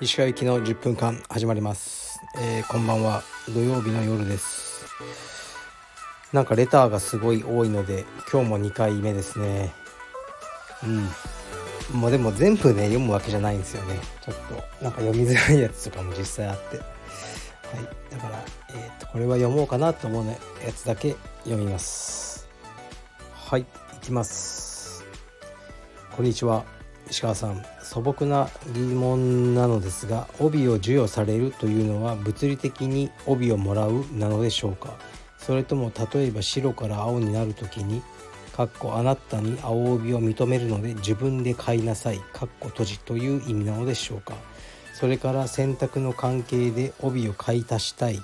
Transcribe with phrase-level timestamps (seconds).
[0.00, 3.22] 石川行きの10分間始まります、えー、こんばんは。
[3.48, 4.84] 土曜日の夜です。
[6.34, 9.72] なんかレターがすごい多いので今日も2回目ですね。
[11.92, 11.98] うん。
[11.98, 13.98] もうでも全部ね読むわけじゃないんですよね。
[14.22, 16.76] ちょっとなんか読みづらいやつとかも実際あって。
[16.76, 16.86] はい。
[18.10, 18.44] だから、
[18.74, 22.23] えー、とこれは読もうかなと思う、やつだけ読みます。
[23.46, 25.04] はい行きます。
[26.16, 26.64] こんにちは。
[27.10, 27.62] 石川さん。
[27.82, 34.94] 素朴な疑問なのですが帯を授与されるというのは物理的に帯をもらうなのでしょうか？
[35.36, 38.02] それとも例えば白から青になる時に
[38.56, 44.32] かっこあなたに青帯を認めるので自分で買いなさいかっこ閉じという意味なのでしょうか？
[44.94, 48.18] それから選択の関係で帯を買い足したい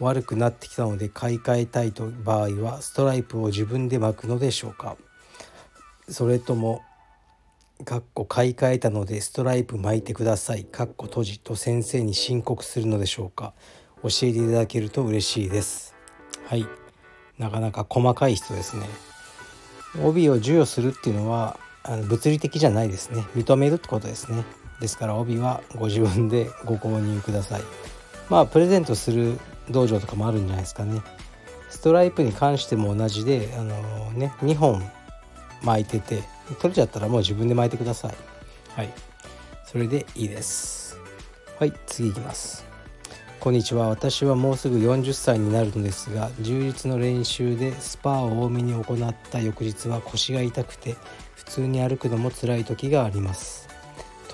[0.00, 4.96] 悪くなってきたので買い替えたいと場合はストライプを自分で巻くのでしょうか？
[6.08, 6.82] それとも
[7.84, 13.54] かっこ買い替えたのでストライプ巻いてくださいかっこ閉じと先生に申告するのでしょうか？
[14.02, 15.94] 教えていただけると嬉しいです。
[16.46, 16.66] はい。
[17.38, 18.86] なかなか細かい人ですね。
[20.02, 23.24] 帯を授与するっていうのはあの物理的じゃないですね。
[23.34, 24.44] 認めるってことですね。
[24.80, 27.62] ですから帯はご自分でご購入ください。
[28.28, 29.38] まあプレゼントする
[29.70, 31.02] 道場とかもあるんじゃないですかね。
[31.70, 34.82] ストライプに関しても同じであのね2本
[35.62, 36.22] 巻いてて
[36.60, 38.14] 取れちゃったらもう自分で巻いてください。
[38.70, 38.92] はい。
[39.64, 40.98] それでいいです。
[41.58, 42.64] はい次いきます。
[43.40, 43.88] こんにちは。
[43.88, 50.96] 私はもうすぐ40歳になるのですが充実の練習でスパを多めに行った翌日は腰が痛くて
[51.34, 53.68] 普通に歩くのも辛い時があります。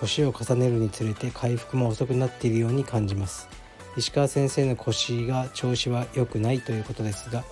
[0.01, 3.49] 年を重ねるにつれて回復も遅くなっているように感じます
[3.97, 7.45] 石川先生の腰が調子は良くないということですが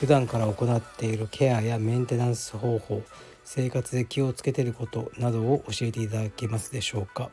[0.00, 3.02] 普段から行っているケアやメンテナンス方法
[3.44, 7.30] 生活で気をつけていることなどを教えていただけますでしょうか？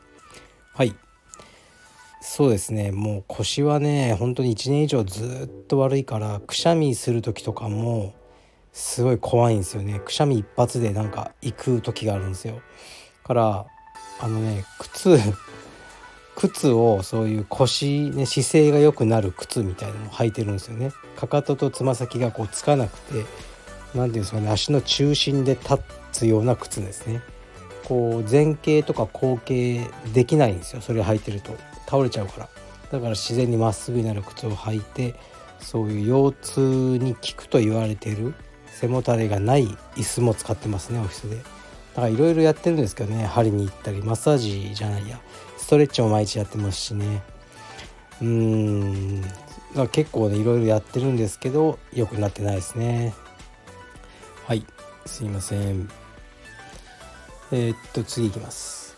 [0.74, 0.94] はい。
[2.20, 2.92] そうですね。
[2.92, 8.14] もう腰はね本当に1年以上ずっと悪いからくしゃみする時とかも
[8.72, 10.00] すごい怖いんですよね。
[10.00, 12.60] くしゃみ一発でなんか行く時があるんですよ。
[13.24, 13.66] から
[14.20, 15.18] あのね靴
[16.36, 20.92] 靴をそういう腰、ね、姿勢が良くなる靴みたいなのを履いてるんですよね。
[21.16, 23.26] かかととつま先がこうつかなくて何て
[23.94, 25.78] 言うんですかね足の中心で立
[26.12, 27.22] つような靴ですね。
[27.84, 31.56] こう前傾とか後傾できないんですよそれ履いてると。
[31.86, 32.48] 倒れちゃうから。
[32.90, 35.14] だから自然にまっすぐになる靴を履いて
[35.60, 36.60] そういう腰痛
[36.98, 38.34] に効くと言われてる
[38.66, 39.66] 背もたれがない
[39.96, 41.36] 椅子も使ってますねオフィスで。
[41.36, 45.20] だからいろいろやってるんですけどね針に行ったりマッサージじゃないや。
[45.62, 47.22] ストレッチも毎日やってますしね。
[48.20, 49.22] うーん。
[49.92, 53.14] 結構ねいろいろやってるんですけど良くなってないですね。
[54.44, 54.66] はい。
[55.06, 55.88] すいません。
[57.52, 58.96] えー、っと次いきます。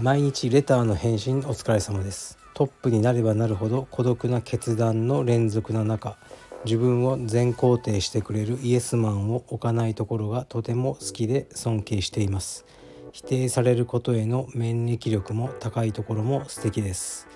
[0.00, 2.38] 毎日レターの返信お疲れ様です。
[2.54, 6.16] トップになればなるほど孤独な決断の連続の中
[6.64, 12.64] 自分を全肯定してくれるイエスマンを置かないところがとても好きで尊敬しています。
[13.12, 17.28] 否定されることへの免疫力も高いところも素敵です。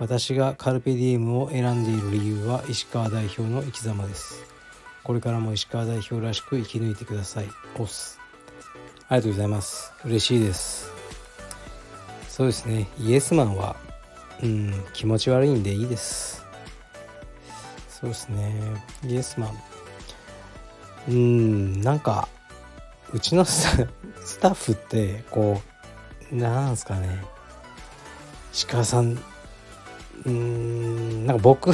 [0.00, 4.44] 私がカルペディウムを選んでいる理由は石川代表の生き様です。
[5.02, 7.48] これからも石川代表らしく生き抜いてください。
[7.78, 8.20] オス
[9.08, 9.92] ありがとうございます。
[10.04, 10.90] 嬉しいです。
[12.28, 12.88] そうですね。
[12.98, 13.76] イエスマンは
[14.42, 16.44] うん気持ち悪いんでいいです。
[17.88, 18.54] そうですね。
[19.04, 19.58] イエスマン。
[21.08, 22.28] うんなんか
[23.12, 23.88] うちのスタ
[24.28, 25.62] スタッフってこ
[26.30, 27.24] うなんすかね。
[28.68, 31.68] 鹿さんうーんなんか僕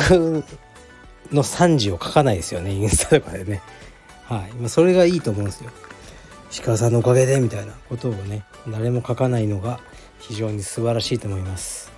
[1.33, 3.61] の惨事を書かないですよねインスタとかでね。
[4.27, 5.71] はい、ま、それがいいと思うんですよ。
[6.65, 9.81] 鹿さんのおかげでみたいなことをね誰も書かないのが
[10.21, 11.91] 非常に素晴らしいと思います。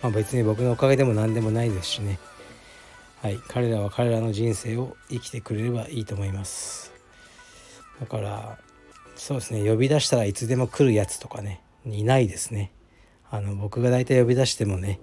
[0.00, 2.20] まあ別に僕のおかげでも何でもないですしね。
[3.20, 3.40] はい。
[3.48, 6.92] 彼らは彼らの人生を生きてくれればいいと思います。
[7.98, 8.58] だから
[9.16, 9.68] そうですね。
[9.68, 11.60] 呼び出したらいつでも来るやつとかね。
[11.86, 12.72] いないですね。
[13.30, 15.00] あの僕が大体呼び出してもね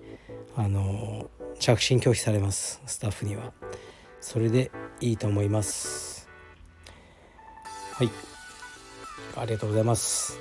[0.56, 1.30] あの
[1.60, 2.82] 着信拒否されます。
[2.86, 3.54] スタッフには。
[4.20, 6.30] それでいいと思います。
[7.94, 8.10] はい。
[9.38, 10.40] ありがとうございます。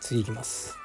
[0.00, 0.76] 次いきます。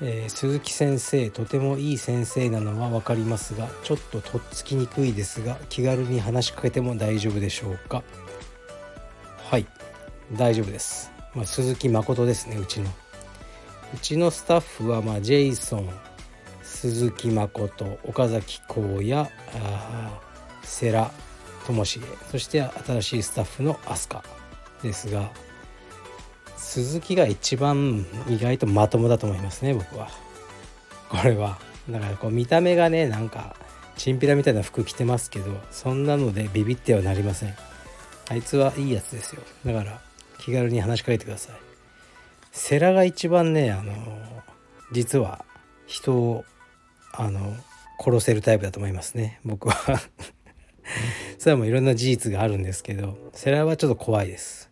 [0.00, 8.04] えー、鈴木先生とてもいい先生なのは分かりますがちょっととっつきにくいですが気軽に話しかけても大丈夫でしょうか。
[9.50, 9.66] はい。
[10.32, 12.90] 大丈夫です、まあ、鈴木誠ですねうちの。
[13.94, 15.88] うちのスタッフは、まあ、ジェイソン
[16.62, 19.30] 鈴木誠岡崎光也
[20.62, 21.10] 世良
[21.66, 24.22] 智重そして新しいスタッフの飛鳥
[24.82, 25.30] ですが
[26.56, 30.08] 鈴木が一番意外とまともだと思いますね僕は。
[31.08, 31.58] これは。
[31.88, 33.56] だからこう見た目がねなんか
[33.96, 37.54] チンピラみたいな服着てますけどそんなのでビビってはなりません。
[38.28, 39.42] あいつはいいやつですよ。
[39.64, 39.98] だから
[40.40, 41.56] 気軽に話しかけてください。
[42.52, 43.92] 世良が一番ねあの
[44.92, 45.44] 実は
[45.86, 46.44] 人を
[47.12, 47.54] あの
[47.98, 49.40] 殺せるタイプだと思いますね。
[49.44, 50.00] 僕は。
[51.38, 54.70] それはもういろんな事実があるんですけど世良はちょっと怖いです。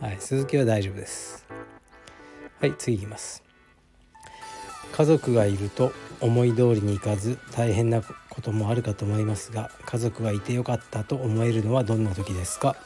[0.00, 1.46] はい鈴木は大丈夫です。
[2.60, 3.42] はい次いきます。
[4.92, 12.76] 家族がいると思い通りにいかず大変なこともあるかと思いますが家族がいてよかったと思えるのはどんな時ですか？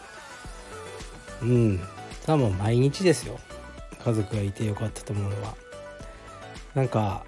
[1.43, 1.81] うん
[2.27, 3.39] 多分毎日ですよ。
[4.05, 5.55] 家族がいてよかったと思うのは。
[6.75, 7.25] なんか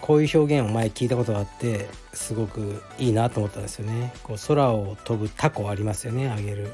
[0.00, 4.12] こういう表現を前聞いたことがあってすごくいいなと思ったんですよね。
[4.22, 6.72] こう空を飛ぶタコありますよねあげる。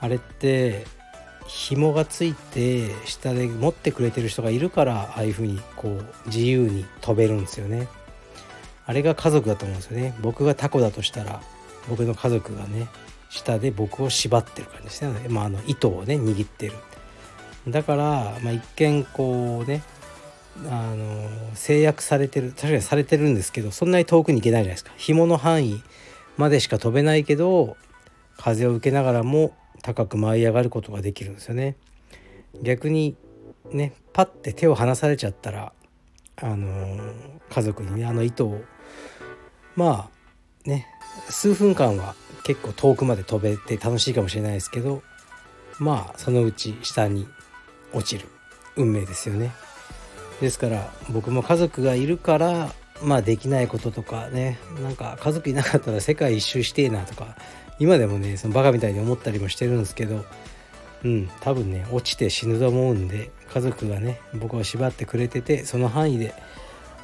[0.00, 0.84] あれって
[1.46, 7.88] 紐がついて下で持ってくれてる人がいるからああいう風にこう自由に飛べるんですよね。
[8.84, 10.14] あれが家族だと思うんですよね。
[10.20, 11.40] 僕がタコだとしたら
[11.88, 12.88] 僕の家族がね
[13.36, 16.72] 下で僕を縛ってる感じですね、まあ、あの糸をね握ってる。
[17.68, 19.82] だから、まあ、一見こうね
[20.70, 22.50] あの制約されてる。
[22.50, 24.92] 確かにされてるんですけどそんなに遠くに行けないじゃないですか。
[24.96, 25.82] 紐の範囲
[26.36, 27.76] までしか飛べないけど
[28.38, 31.76] 風を受けながらも高く舞い上がることができるんですよね。
[32.62, 33.16] 逆に
[33.70, 35.72] ねパッて手を離されちゃったら
[36.36, 36.98] あの
[37.50, 38.62] 家族にねあの糸を
[39.74, 40.08] ま
[40.66, 40.88] あね
[41.28, 42.14] 数分間は
[42.44, 45.02] 結構遠くまで飛べて楽しいかもしれないですけど
[45.78, 47.26] まあそのうち下に
[47.92, 48.28] 落ちる
[48.76, 49.52] 運命ですよね。
[50.40, 52.70] ですから僕も家族がいるから
[53.02, 57.36] まあできないこととかねなんか家族いなかったら世界一周してえなとか
[57.78, 60.24] 今でもねそのバカみたいに思ったりもしてるんですけど
[61.04, 66.34] うん多分ね落ちて死ぬと思うんで家族がね僕を縛ってくれててその範囲で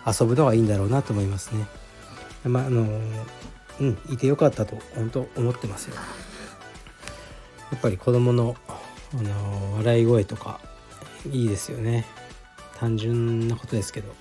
[0.06, 1.66] 遊ぶのがいいんだろうなと思いますね。
[2.44, 2.86] まああの
[3.82, 3.98] うん。
[4.14, 5.96] いてよかったと本当思ってますよ。
[7.72, 10.60] やっぱり子供のあの笑い声とか
[11.30, 12.06] いいですよね。
[12.78, 14.14] 単純なことですけど。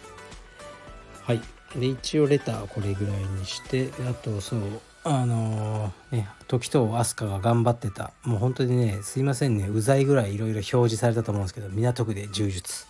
[1.24, 1.42] はい。
[1.76, 4.60] で一応レターこれぐらいにしてあとそう
[5.04, 8.12] あのー、ね時と飛鳥が頑張ってた。
[8.24, 9.68] もう本当にねすいませんね。
[9.68, 12.88] うざいぐらいいろいろ表示されたと思うんですけど港区で柔術。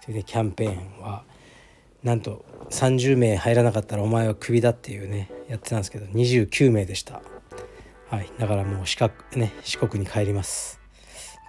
[0.00, 1.22] それでキャンペーンは
[2.02, 5.30] なんと30名入らなかったらお前はクビだっていうね。
[5.48, 7.22] やってたんですけど29名でした。
[8.10, 8.30] はい。
[8.38, 10.80] だからもう四角ね四国に帰ります。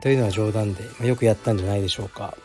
[0.01, 2.36] というのは冗談で、まあ、よくやったんじゃないでしょうか。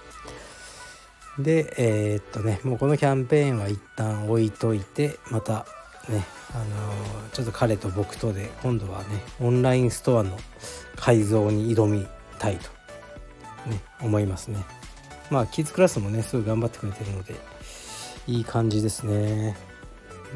[1.38, 5.66] でえー、っとねもうこのキャンペーンは一旦置いといてまた
[6.08, 10.36] ねあのー、ちょっと彼と僕とで今度はねオンラインストアの
[10.96, 12.06] 改造に挑み
[12.38, 12.68] たいと、
[13.70, 14.58] ね、思いますね。
[15.30, 17.34] まあキッズクラスもねすごい頑張ってくれてるので
[18.26, 19.56] いい感じですね。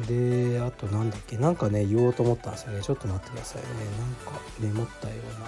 [0.07, 2.81] であとなんだっけなんかね言おうと思ったんですよね。
[2.81, 3.67] ちょっと待ってくださいね。
[3.97, 5.47] なんかメモったような。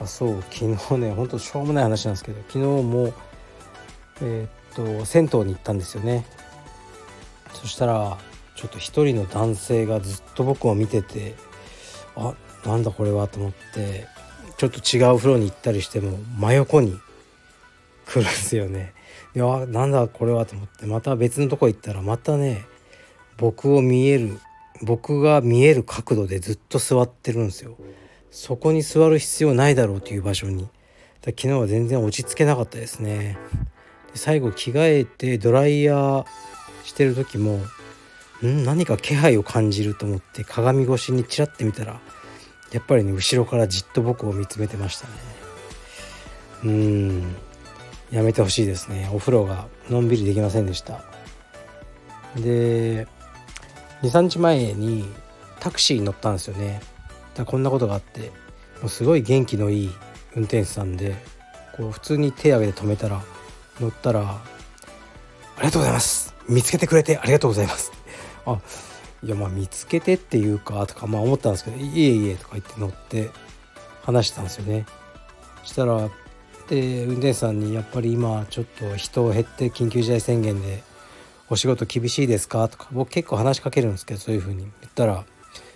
[0.00, 3.12] あそう昨日ねほんとしょうもない話なんですけど昨日も
[4.22, 6.26] えー、っと銭湯に行ったんですよね。
[7.54, 8.18] そしたら
[8.54, 11.34] ちょっと一人の男性がずっと僕を見てて
[12.16, 12.34] あ
[12.66, 14.06] なんだこれはと思って
[14.58, 16.98] ちょっと違う風呂に行ったりしても真横に
[18.06, 18.92] 来るんですよね。
[19.34, 22.66] であなんだこれはと思ってまた別のとこ行ったらまたね
[23.40, 24.38] 僕を見える
[24.82, 27.76] 僕が見える角度でずっと座ってるんですよ。
[28.30, 30.68] そこに座る必要ないだろうという場所に。
[31.24, 33.38] 昨日は全然落ち着けなかったですね。
[34.14, 36.26] 最後着替えてドライヤー
[36.84, 37.60] してる時も
[38.42, 38.64] ん？
[38.64, 42.00] 何か気配を感じると思って鏡越しにチラッて見たら
[42.72, 45.12] やっぱりね後ろからじっと僕を見つめてましたね
[46.64, 47.36] うん
[48.10, 51.02] やめてほしいですねお風呂がのんびりできませんでした
[52.36, 53.06] で
[54.02, 55.08] 23日前に
[55.60, 56.80] タクシーに乗ったんですよね。
[57.34, 58.30] だこんなことがあって
[58.80, 59.90] もうすごい元気のいい
[60.34, 61.16] 運転手さんで
[61.76, 63.22] こう普通に手挙げて止めたら
[63.80, 64.42] 乗ったら「あ
[65.58, 66.34] りがとうございます。
[66.48, 67.92] 見つけてくれてありがとうございます」
[68.46, 68.58] あ
[69.22, 73.30] いやまあ見つけてっていうかとかまあ思ったんですけど「いえいえ」とか言って乗って
[74.02, 74.86] 話したんですよね。
[75.62, 76.08] したら
[76.68, 80.82] で運転手さんに「やっぱり今ちょっと人を減って緊急事態宣言で
[81.50, 85.24] お仕事厳しいですか?」とか僕結構話しかけるんですけどそういうふうに言ったら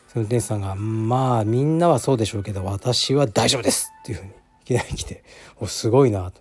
[0.09, 5.25] その運転手さんが「まあみんなはそうでしょうけど私は大丈夫です」っていうふうにいきなり来て
[5.61, 6.41] おすごいなと。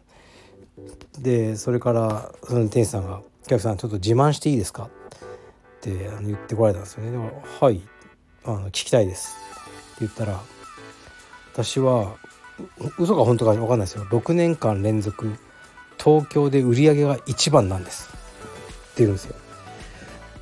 [1.20, 4.90] でそれからその運転手さんが「お客さんちょっと自慢していいですか?」っ
[5.82, 7.12] て言ってこられたんですよね。
[7.12, 7.26] だか
[7.62, 7.82] らはい
[8.46, 9.36] あの聞きたいです」
[9.96, 10.40] って言ったら
[11.54, 12.16] 私は
[12.98, 15.36] 嘘か本当か分かんないですよ6年間連続
[16.04, 18.10] 東京で売り上げが一番なんです
[18.94, 19.36] って言うんですよ。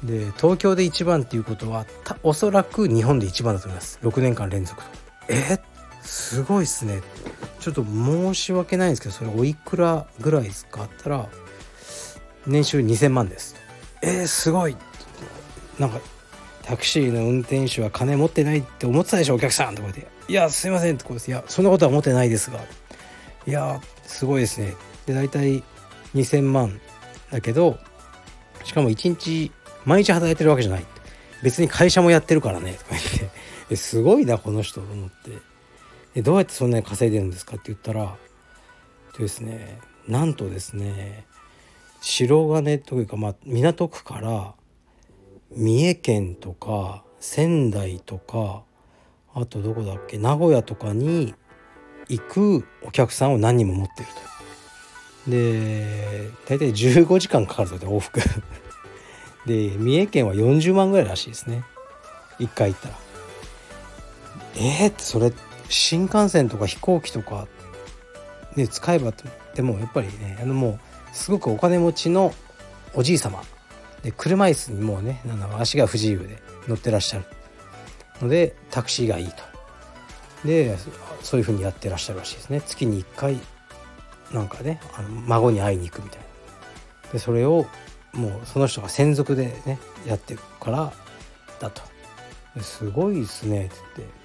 [0.03, 1.85] で東京で一番っていうことは
[2.23, 3.99] おそらく日本で一番だと思います。
[4.01, 4.89] 6年間連続と。
[5.29, 5.59] え
[6.01, 7.01] すごいっすね。
[7.59, 11.29] ちょっと申し訳ないんですけどそれおいくらぐらいですかあったら
[12.47, 13.55] 年収2000万です。
[14.01, 14.75] えー、すごい。
[15.79, 15.99] なんか
[16.63, 19.75] タクシーの運転手は金持ってないって思ってたでしょお客さん。
[19.75, 22.59] とか言って「いやすいません」ってこうです「いやそんなことは思ってないですが。
[23.47, 24.73] いやすごいですね」
[25.05, 25.63] で大体
[26.15, 26.81] 2000万
[27.31, 27.77] だけど
[28.71, 29.51] しかも1日
[29.83, 30.85] 毎日働いてるわけじゃない。
[31.43, 32.75] 別に会社もやってるからね。
[32.75, 33.03] とか言っ
[33.67, 33.75] て。
[33.75, 35.51] すごいなこの人と思って。
[36.13, 38.15] でどうやってそんなに稼いでるんですかって言ったら
[39.17, 41.25] ですねなんとですね
[41.99, 44.53] 白金というか、まあ、港区から
[45.51, 48.63] 三重県とか仙台とか
[49.33, 51.35] あとどこだっけ名古屋とかに
[52.07, 54.40] 行くお客さんを何人も持ってると。
[55.27, 58.19] で大体15時間かかるとで往復。
[59.45, 61.63] で三重県は40万ぐらいらしいですね。
[62.39, 62.95] 1回行ったら。
[64.55, 65.31] えー、ってそれ
[65.69, 67.47] 新幹線とか飛行機とか
[68.55, 69.13] で使えば
[69.55, 70.79] でもやっぱりねあのもう
[71.15, 72.33] すごくお金持ちの
[72.93, 73.41] おじい様。
[74.03, 77.25] で車椅子にもうねなん足が不自由で乗ってらっしゃる。
[78.21, 79.43] のでタクシーがいいと。
[80.45, 80.75] で
[81.21, 82.61] そういうふうにやってらっしゃるらしいですね。
[82.61, 83.39] 月に1回
[84.33, 87.11] なんかねあの孫に会いに行くみたいな。
[87.13, 87.65] でそれを
[88.13, 90.93] もうその人が専属でねやってるから
[91.59, 91.81] だと。
[92.61, 94.21] すごいですねって言って。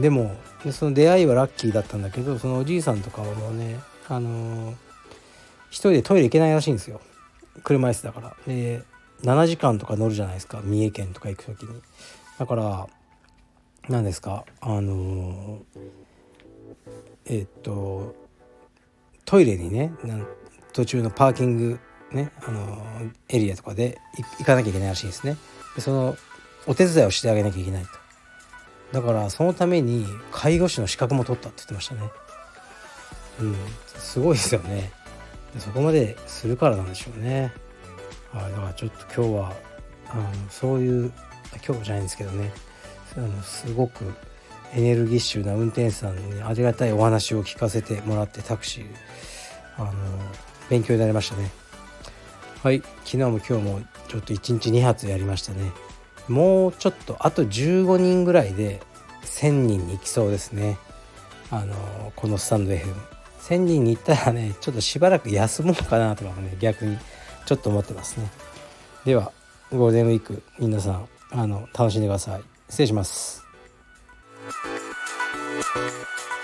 [0.00, 3.78] でもでその出会いはラッキーだったんだけどそのおじいさんとかはもうね
[4.08, 4.74] あのー、
[5.68, 7.00] 一人でトイレ行けないらしいんですよ。
[7.64, 8.36] 車椅子だから。
[8.46, 8.82] で
[9.22, 11.80] 7時間とか乗るじゃないですか三重県とか行く時に。
[12.38, 12.88] だから
[13.88, 15.60] 何ですかあのー、
[17.26, 18.14] え、っと
[19.30, 19.92] トイレにね
[20.72, 21.78] 途中のパーキング
[22.10, 22.84] ねあの
[23.28, 23.96] エリアとかで
[24.40, 25.36] 行かなきゃいけないらしいですね。
[25.76, 26.16] でその
[26.66, 27.90] お手伝いをしてあげなきゃいけないと。
[28.90, 32.10] だからそのために介護士の資格も取ったって言ってましたね。
[33.40, 33.56] うん。
[33.86, 34.90] すごいですよね。
[35.54, 37.52] でそこまでするからなんでしょうね。
[38.32, 39.52] はいだからちょっと今日は
[40.08, 41.12] あのそういう
[41.64, 42.50] 今日じゃないんですけどね。
[43.16, 44.12] あのすごく
[44.74, 48.86] エネルギッシュな運転手さんにありがたいお話を聞かせてもらってタクシー
[49.76, 49.92] あの
[50.68, 51.50] 勉強になりましたね。
[52.62, 52.80] はい。
[53.04, 55.72] 昨日も今日もちょっと1日2発やりましたね。
[56.28, 58.80] もうちょっとあと15人ぐらいで
[59.24, 60.78] 1000人に行きそうですね。
[61.50, 66.96] あのこのスタンド FM1000 人に行ったらねちょっとしばらく休もうかなとかもね逆に
[67.46, 68.30] ちょっと思ってますね。
[69.04, 69.32] では
[69.72, 72.42] ゴールデンウィーク皆さんあの楽しんでください。
[72.68, 73.49] 失礼します
[75.74, 76.39] Música